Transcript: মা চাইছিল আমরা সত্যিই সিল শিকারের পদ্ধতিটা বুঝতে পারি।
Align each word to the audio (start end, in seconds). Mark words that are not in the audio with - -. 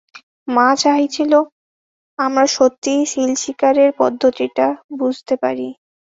মা 0.47 0.67
চাইছিল 0.77 1.33
আমরা 2.19 2.45
সত্যিই 2.55 3.03
সিল 3.05 3.31
শিকারের 3.35 3.89
পদ্ধতিটা 3.97 4.67
বুঝতে 4.99 5.33
পারি। 5.43 5.67